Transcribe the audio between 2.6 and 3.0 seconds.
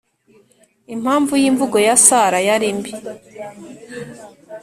mbi!